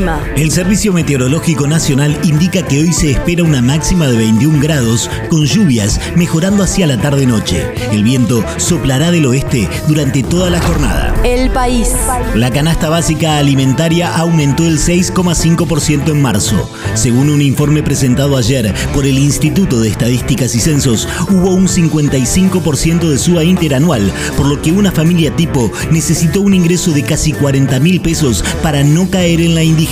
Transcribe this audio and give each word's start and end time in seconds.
El 0.00 0.06
clima. 0.06 0.24
El 0.34 0.50
Servicio 0.50 0.92
Meteorológico 0.94 1.66
Nacional 1.66 2.18
indica 2.24 2.62
que 2.62 2.80
hoy 2.80 2.92
se 2.92 3.10
espera 3.10 3.44
una 3.44 3.60
máxima 3.60 4.06
de 4.08 4.16
21 4.16 4.58
grados 4.58 5.10
con 5.28 5.44
lluvias 5.44 6.00
mejorando 6.16 6.62
hacia 6.62 6.86
la 6.86 6.96
tarde-noche. 6.96 7.66
El 7.92 8.02
viento 8.02 8.42
soplará 8.56 9.10
del 9.10 9.26
oeste 9.26 9.68
durante 9.88 10.22
toda 10.22 10.48
la 10.48 10.60
jornada. 10.62 11.14
El 11.22 11.50
país. 11.50 11.90
La 12.34 12.50
canasta 12.50 12.88
básica 12.88 13.36
alimentaria 13.36 14.16
aumentó 14.16 14.66
el 14.66 14.78
6,5% 14.78 16.10
en 16.10 16.22
marzo. 16.22 16.70
Según 16.94 17.28
un 17.28 17.42
informe 17.42 17.82
presentado 17.82 18.38
ayer 18.38 18.74
por 18.94 19.04
el 19.04 19.18
Instituto 19.18 19.80
de 19.80 19.88
Estadísticas 19.88 20.54
y 20.54 20.60
Censos, 20.60 21.06
hubo 21.28 21.50
un 21.50 21.68
55% 21.68 23.10
de 23.10 23.18
suba 23.18 23.44
interanual, 23.44 24.10
por 24.36 24.46
lo 24.46 24.62
que 24.62 24.72
una 24.72 24.92
familia 24.92 25.36
tipo 25.36 25.70
necesitó 25.90 26.40
un 26.40 26.54
ingreso 26.54 26.92
de 26.92 27.02
casi 27.02 27.32
40 27.32 27.78
mil 27.80 28.00
pesos 28.00 28.42
para 28.62 28.82
no 28.82 29.10
caer 29.10 29.42
en 29.42 29.54
la 29.54 29.62
indigencia. 29.62 29.89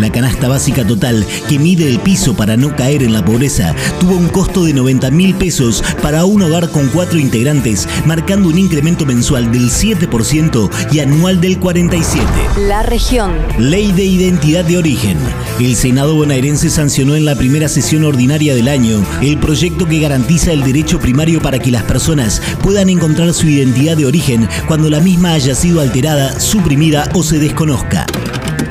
La 0.00 0.12
canasta 0.12 0.46
básica 0.46 0.86
total, 0.86 1.26
que 1.48 1.58
mide 1.58 1.88
el 1.88 1.98
piso 1.98 2.36
para 2.36 2.56
no 2.56 2.76
caer 2.76 3.02
en 3.02 3.12
la 3.12 3.24
pobreza, 3.24 3.74
tuvo 3.98 4.14
un 4.14 4.28
costo 4.28 4.62
de 4.62 4.72
90 4.72 5.10
mil 5.10 5.34
pesos 5.34 5.82
para 6.00 6.24
un 6.24 6.40
hogar 6.40 6.70
con 6.70 6.86
cuatro 6.86 7.18
integrantes, 7.18 7.88
marcando 8.06 8.48
un 8.48 8.58
incremento 8.58 9.04
mensual 9.06 9.50
del 9.50 9.70
7% 9.70 10.70
y 10.92 11.00
anual 11.00 11.40
del 11.40 11.58
47%. 11.58 11.98
La 12.68 12.84
región. 12.84 13.32
Ley 13.58 13.90
de 13.90 14.04
Identidad 14.04 14.64
de 14.64 14.78
Origen. 14.78 15.18
El 15.58 15.74
Senado 15.74 16.14
bonaerense 16.14 16.70
sancionó 16.70 17.16
en 17.16 17.24
la 17.24 17.34
primera 17.34 17.68
sesión 17.68 18.04
ordinaria 18.04 18.54
del 18.54 18.68
año 18.68 19.04
el 19.20 19.38
proyecto 19.38 19.86
que 19.86 19.98
garantiza 19.98 20.52
el 20.52 20.62
derecho 20.62 21.00
primario 21.00 21.42
para 21.42 21.58
que 21.58 21.72
las 21.72 21.82
personas 21.82 22.40
puedan 22.62 22.88
encontrar 22.88 23.34
su 23.34 23.48
identidad 23.48 23.96
de 23.96 24.06
origen 24.06 24.48
cuando 24.68 24.88
la 24.88 25.00
misma 25.00 25.32
haya 25.32 25.56
sido 25.56 25.80
alterada, 25.80 26.38
suprimida 26.38 27.10
o 27.14 27.24
se 27.24 27.40
desconozca. 27.40 28.06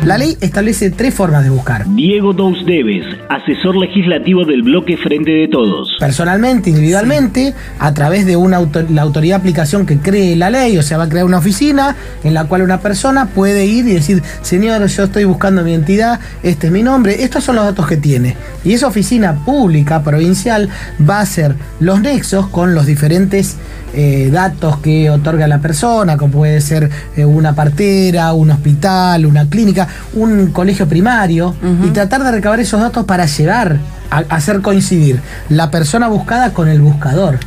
La 0.06 0.18
ley 0.18 0.38
establece 0.40 0.90
tres 0.90 1.14
formas 1.14 1.44
de 1.44 1.50
buscar. 1.50 1.86
Diego 1.90 2.32
Dous 2.32 2.66
Deves, 2.66 3.04
asesor 3.30 3.76
legislativo 3.76 4.46
del 4.46 4.64
bloque 4.64 4.96
Frente 4.96 5.32
de 5.32 5.48
Todos. 5.50 5.98
Personalmente, 6.00 6.70
individualmente, 6.70 7.54
a 7.80 7.94
través 7.94 8.26
de 8.26 8.36
una 8.38 8.62
la 8.90 9.02
autoridad 9.02 9.36
de 9.36 9.42
aplicación 9.42 9.86
que 9.86 9.98
cree 9.98 10.36
la 10.36 10.50
ley, 10.50 10.78
o 10.78 10.84
sea, 10.84 10.98
va 10.98 11.06
a 11.06 11.10
crear 11.10 11.26
una 11.26 11.40
oficina 11.40 11.96
en 12.24 12.34
la 12.34 12.46
cual 12.46 12.62
una 12.62 12.80
persona 12.80 13.28
puede 13.28 13.66
ir 13.66 13.88
y 13.88 13.94
decir, 13.94 14.24
señor, 14.42 14.86
yo 14.88 15.04
estoy 15.04 15.26
buscando 15.26 15.64
mi 15.64 15.72
identidad, 15.72 16.20
este 16.42 16.68
es 16.68 16.74
mi 16.74 16.84
nombre, 16.84 17.24
estos 17.24 17.44
son 17.44 17.58
los 17.58 17.66
datos 17.66 17.88
que 17.88 17.98
tiene. 17.98 18.38
Y 18.64 18.74
esa 18.74 18.88
oficina 18.88 19.44
pública, 19.46 20.04
provincial, 20.04 20.70
va 21.08 21.20
a 21.20 21.22
hacer 21.22 21.56
los 21.80 22.00
nexos 22.02 22.48
con 22.48 22.76
los 22.76 22.86
diferentes 22.86 23.58
eh, 23.94 24.30
datos 24.32 24.78
que 24.78 25.10
otorga 25.10 25.48
la 25.48 25.60
persona, 25.60 26.18
como 26.18 26.34
puede 26.34 26.60
ser 26.62 26.90
eh, 27.16 27.26
una 27.26 27.56
partera, 27.56 28.34
un 28.34 28.52
hospital, 28.52 29.26
una 29.26 29.50
clínica, 29.50 29.87
un 30.14 30.52
colegio 30.52 30.88
primario, 30.88 31.56
y 31.84 31.90
tratar 31.90 32.24
de 32.24 32.32
recabar 32.32 32.60
esos 32.60 32.80
datos 32.80 33.06
para 33.06 33.26
llevar 33.26 33.78
a 34.10 34.20
hacer 34.30 34.62
coincidir 34.62 35.22
la 35.50 35.70
persona 35.70 36.08
buscada 36.08 36.52
con 36.52 36.68
el 36.68 36.82
buscador. 36.82 37.40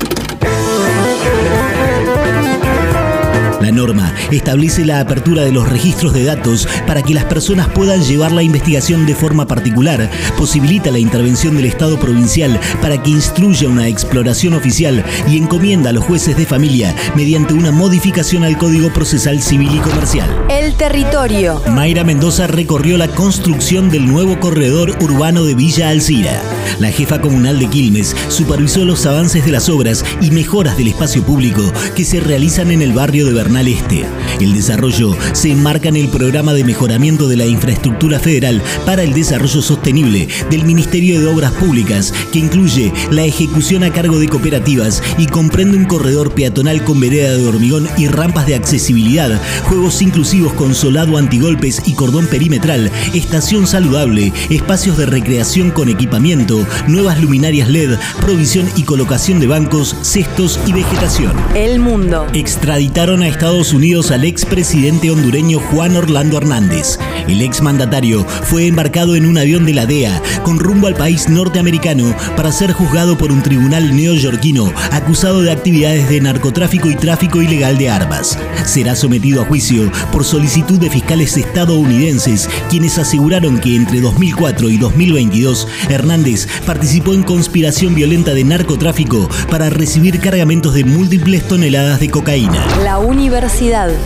La 3.61 3.70
norma 3.70 4.14
establece 4.30 4.86
la 4.86 5.00
apertura 5.00 5.44
de 5.44 5.53
los 5.53 5.69
registros 5.69 6.14
de 6.14 6.25
datos 6.25 6.66
para 6.86 7.03
que 7.03 7.12
las 7.12 7.27
personas 7.27 7.69
puedan 7.69 8.03
llevar 8.03 8.33
la 8.33 8.42
investigación 8.42 9.05
de 9.05 9.14
forma 9.14 9.47
particular, 9.47 10.11
posibilita 10.39 10.91
la 10.91 10.98
intervención 10.98 11.56
del 11.56 11.66
Estado 11.66 12.00
provincial 12.00 12.58
para 12.81 13.03
que 13.03 13.11
instruya 13.11 13.69
una 13.69 13.86
exploración 13.86 14.55
oficial 14.55 15.05
y 15.28 15.36
encomienda 15.36 15.91
a 15.91 15.92
los 15.92 16.05
jueces 16.05 16.38
de 16.38 16.47
familia 16.47 16.94
mediante 17.14 17.53
una 17.53 17.70
modificación 17.70 18.44
al 18.44 18.56
Código 18.56 18.91
Procesal 18.94 19.42
Civil 19.42 19.75
y 19.75 19.78
Comercial. 19.78 20.28
El 20.48 20.75
territorio. 20.75 21.62
Mayra 21.70 22.03
Mendoza 22.03 22.47
recorrió 22.47 22.97
la 22.97 23.09
construcción 23.09 23.91
del 23.91 24.06
nuevo 24.06 24.41
corredor 24.41 24.97
urbano 25.03 25.44
de 25.44 25.54
Villa 25.54 25.91
Alcira. 25.91 26.41
La 26.78 26.91
jefa 26.91 27.20
comunal 27.20 27.59
de 27.59 27.69
Quilmes 27.69 28.16
supervisó 28.28 28.87
los 28.87 29.04
avances 29.04 29.44
de 29.44 29.53
las 29.53 29.69
obras 29.69 30.03
y 30.22 30.31
mejoras 30.31 30.78
del 30.78 30.88
espacio 30.88 31.22
público 31.22 31.60
que 31.94 32.06
se 32.06 32.20
realizan 32.20 32.70
en 32.70 32.81
el 32.81 32.93
barrio 32.93 33.26
de 33.26 33.34
Bernal 33.34 33.50
Este. 33.59 34.06
El 34.41 34.55
desarrollo 34.55 35.15
se 35.33 35.50
enmarca 35.50 35.88
en 35.88 35.97
el 35.97 36.09
programa 36.09 36.55
de 36.55 36.65
mejoramiento 36.65 37.28
de 37.28 37.37
la 37.37 37.47
infraestructura 37.47 38.19
federal 38.19 38.62
para 38.87 39.03
el 39.03 39.12
desarrollo 39.12 39.61
sostenible 39.61 40.28
del 40.50 40.65
Ministerio 40.65 41.21
de 41.21 41.27
Obras 41.27 41.53
Públicas, 41.53 42.15
que 42.33 42.38
incluye 42.38 42.93
la 43.11 43.25
ejecución 43.25 43.83
a 43.83 43.93
cargo 43.93 44.19
de 44.19 44.28
cooperativas 44.28 45.03
y 45.19 45.27
comprende 45.27 45.77
un 45.77 45.84
corredor 45.84 46.33
peatonal 46.33 46.84
con 46.84 47.00
vereda 47.00 47.37
de 47.37 47.47
hormigón 47.47 47.88
y 47.99 48.06
rampas 48.06 48.47
de 48.47 48.55
accesibilidad, 48.55 49.41
juegos 49.65 50.00
inclusivos 50.00 50.53
con 50.55 50.75
solado 50.75 51.19
antigolpes 51.19 51.82
y 51.87 51.93
cordón 51.93 52.27
perimetral, 52.27 52.91
estación 53.15 53.67
saludable, 53.67 54.32
espacios 54.49 54.97
de 54.97 55.06
recreación 55.06 55.71
con 55.71 55.88
equipamiento, 55.88 56.67
nuevas 56.87 57.21
luminarias 57.21 57.69
LED, 57.69 57.99
provisión 58.21 58.69
y 58.77 58.84
colocación 58.84 59.41
de 59.41 59.49
bancos, 59.49 59.97
cestos 60.03 60.59
y 60.67 60.72
vegetación. 60.72 61.32
El 61.55 61.81
mundo. 61.81 62.27
Extraditaron 62.32 63.22
a 63.22 63.28
Estados 63.40 63.72
Unidos 63.72 64.10
al 64.10 64.24
expresidente 64.24 65.10
hondureño 65.10 65.60
Juan 65.60 65.96
Orlando 65.96 66.36
Hernández. 66.36 66.98
El 67.26 67.40
exmandatario 67.40 68.26
fue 68.26 68.66
embarcado 68.66 69.16
en 69.16 69.24
un 69.24 69.38
avión 69.38 69.64
de 69.64 69.72
la 69.72 69.86
DEA 69.86 70.20
con 70.42 70.58
rumbo 70.58 70.88
al 70.88 70.94
país 70.94 71.26
norteamericano 71.26 72.14
para 72.36 72.52
ser 72.52 72.72
juzgado 72.72 73.16
por 73.16 73.32
un 73.32 73.42
tribunal 73.42 73.96
neoyorquino 73.96 74.70
acusado 74.92 75.40
de 75.40 75.52
actividades 75.52 76.10
de 76.10 76.20
narcotráfico 76.20 76.90
y 76.90 76.96
tráfico 76.96 77.40
ilegal 77.40 77.78
de 77.78 77.88
armas. 77.88 78.38
Será 78.66 78.94
sometido 78.94 79.40
a 79.40 79.46
juicio 79.46 79.90
por 80.12 80.24
solicitud 80.24 80.78
de 80.78 80.90
fiscales 80.90 81.38
estadounidenses, 81.38 82.46
quienes 82.68 82.98
aseguraron 82.98 83.58
que 83.58 83.74
entre 83.74 84.02
2004 84.02 84.68
y 84.68 84.76
2022 84.76 85.66
Hernández 85.88 86.46
participó 86.66 87.14
en 87.14 87.22
conspiración 87.22 87.94
violenta 87.94 88.34
de 88.34 88.44
narcotráfico 88.44 89.30
para 89.50 89.70
recibir 89.70 90.20
cargamentos 90.20 90.74
de 90.74 90.84
múltiples 90.84 91.48
toneladas 91.48 92.00
de 92.00 92.10
cocaína. 92.10 92.62
La 92.84 92.98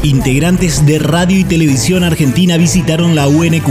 Integrantes 0.02 0.84
de 0.84 0.98
radio 0.98 1.38
y 1.38 1.44
televisión 1.44 2.04
argentina 2.04 2.58
visitaron 2.58 3.14
la 3.14 3.26
UNQ. 3.26 3.68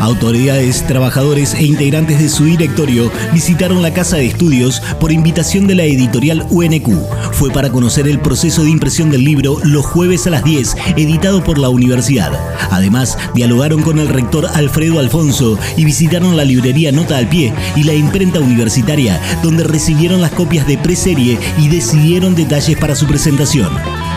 Autoridades, 0.00 0.86
trabajadores 0.86 1.52
e 1.52 1.64
integrantes 1.64 2.18
de 2.18 2.30
su 2.30 2.44
directorio 2.44 3.12
visitaron 3.34 3.82
la 3.82 3.92
casa 3.92 4.16
de 4.16 4.24
estudios 4.24 4.80
por 5.00 5.12
invitación 5.12 5.66
de 5.66 5.74
la 5.74 5.84
editorial 5.84 6.46
UNQ. 6.48 6.88
Fue 7.32 7.50
para 7.50 7.70
conocer 7.70 8.08
el 8.08 8.18
proceso 8.18 8.64
de 8.64 8.70
impresión 8.70 9.10
del 9.10 9.24
libro 9.24 9.58
Los 9.62 9.84
jueves 9.84 10.26
a 10.26 10.30
las 10.30 10.42
10, 10.42 10.74
editado 10.96 11.44
por 11.44 11.58
la 11.58 11.68
universidad. 11.68 12.32
Además, 12.70 13.18
dialogaron 13.34 13.82
con 13.82 13.98
el 13.98 14.08
rector 14.08 14.46
Alfredo 14.54 15.00
Alfonso 15.00 15.58
y 15.76 15.84
visitaron 15.84 16.34
la 16.34 16.44
librería 16.44 16.92
Nota 16.92 17.18
al 17.18 17.28
Pie 17.28 17.52
y 17.76 17.82
la 17.82 17.92
imprenta 17.92 18.40
universitaria, 18.40 19.20
donde 19.42 19.64
recibieron 19.64 20.22
las 20.22 20.30
copias 20.30 20.66
de 20.66 20.78
preserie 20.78 21.38
y 21.58 21.68
decidieron 21.68 22.34
detalles 22.34 22.78
para 22.78 22.94
su 22.94 23.06
presentación. 23.06 23.68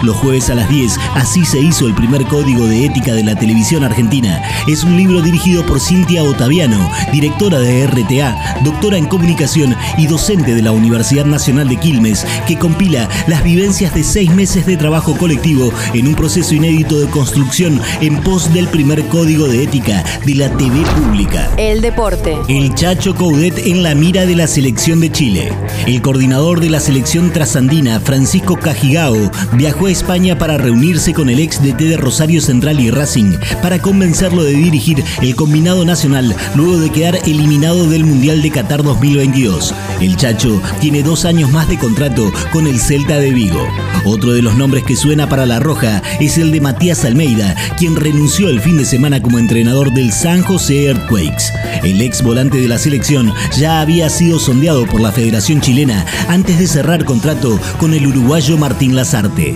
Los 0.04 0.16
jueves 0.18 0.50
a 0.50 0.56
las 0.56 0.70
10, 0.70 0.98
así 1.16 1.44
se 1.46 1.60
hizo 1.60 1.88
el 1.88 1.96
primer 1.96 2.24
código 2.26 2.66
de 2.68 2.86
ética 2.86 3.14
de 3.14 3.24
la 3.24 3.36
televisión 3.36 3.84
argentina. 3.84 4.42
Es 4.68 4.84
un 4.84 4.96
libro 4.96 5.22
dirigido 5.22 5.66
por 5.66 5.80
Cintia 5.80 6.24
Otaviano, 6.24 6.90
directora 7.12 7.60
de 7.60 7.88
RTA, 7.88 8.62
doctora 8.64 8.98
en 8.98 9.08
comunicación 9.08 9.76
y 9.98 10.08
docente 10.08 10.54
de 10.54 10.62
la 10.62 10.72
Universidad 10.72 11.26
Nacional 11.26 11.68
de 11.68 11.78
Quilmes, 11.78 12.26
que 12.48 12.58
compila 12.58 13.10
las 13.28 13.44
vivencias 13.44 13.94
de 13.94 14.04
seis 14.04 14.34
meses 14.34 14.66
de 14.66 14.78
trabajo 14.78 15.18
colectivo 15.18 15.72
en 15.94 16.08
un 16.08 16.16
proceso 16.16 16.54
inédito 16.54 17.00
de 17.00 17.08
construcción 17.08 17.82
en 18.02 18.18
pos 18.22 18.54
del 18.54 18.68
primer 18.68 19.06
código 19.08 19.48
de 19.48 19.64
ética 19.64 20.04
de 20.26 20.36
la 20.36 20.50
TV 20.58 20.82
pública. 21.02 21.50
El 21.58 21.82
deporte. 21.82 22.38
El 22.48 22.74
Chacho 22.76 23.16
Coudet 23.16 23.58
en 23.66 23.84
la 23.84 23.96
mira 23.96 24.26
de 24.26 24.36
la 24.36 24.48
selección 24.48 25.00
de 25.00 25.12
Chile. 25.12 25.52
El 25.86 26.02
coordinador 26.02 26.60
de 26.60 26.70
la 26.70 26.80
selección 26.80 27.32
trasandina, 27.32 28.00
Francisco 28.00 28.58
Cajigao, 28.58 29.32
viajó 29.54 29.87
España 29.88 30.38
para 30.38 30.58
reunirse 30.58 31.14
con 31.14 31.30
el 31.30 31.40
ex 31.40 31.62
DT 31.62 31.80
de 31.80 31.98
Rosario 31.98 32.42
Central 32.42 32.80
y 32.80 32.92
Racing 32.92 33.34
para 33.62 33.80
convencerlo 33.80 34.44
de 34.44 34.54
dirigir 34.54 35.04
el 35.22 35.36
combinado 35.36 35.86
nacional 35.86 36.36
luego 36.56 36.78
de 36.78 36.90
quedar 36.90 37.18
eliminado 37.26 37.88
del 37.90 38.06
Mundial 38.06 38.42
de 38.42 38.52
Qatar 38.52 38.84
2022. 38.84 39.74
El 40.02 40.16
Chacho 40.16 40.62
tiene 40.80 41.04
dos 41.04 41.26
años 41.26 41.52
más 41.52 41.68
de 41.68 41.78
contrato 41.78 42.32
con 42.52 42.68
el 42.68 42.80
Celta 42.80 43.18
de 43.20 43.32
Vigo. 43.32 43.68
Otro 44.06 44.34
de 44.34 44.42
los 44.42 44.56
nombres 44.56 44.84
que 44.84 44.96
suena 44.96 45.28
para 45.28 45.46
la 45.46 45.60
Roja 45.60 46.02
es 46.20 46.38
el 46.38 46.52
de 46.52 46.62
Matías 46.62 47.04
Almeida, 47.04 47.56
quien 47.78 47.96
renunció 47.96 48.50
el 48.50 48.62
fin 48.62 48.78
de 48.78 48.86
semana 48.86 49.22
como 49.22 49.40
entrenador 49.40 49.92
del 49.92 50.12
San 50.14 50.44
José 50.44 50.86
Earthquakes. 50.86 51.52
El 51.84 52.02
ex 52.02 52.22
volante 52.22 52.60
de 52.60 52.68
la 52.68 52.78
selección 52.78 53.34
ya 53.58 53.82
había 53.82 54.10
sido 54.10 54.40
sondeado 54.40 54.86
por 54.86 55.02
la 55.02 55.12
Federación 55.12 55.62
Chilena 55.62 56.06
antes 56.28 56.60
de 56.60 56.68
cerrar 56.68 57.06
contrato 57.06 57.60
con 57.80 57.94
el 57.94 58.08
uruguayo 58.08 58.58
Martín 58.58 58.96
Lazarte. 58.96 59.56